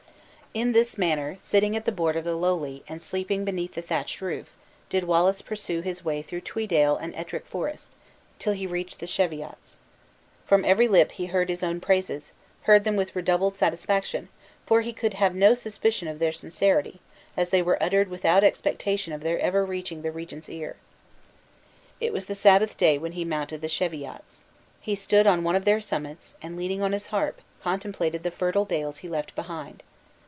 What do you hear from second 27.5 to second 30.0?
contemplated the fertile dales he left behind.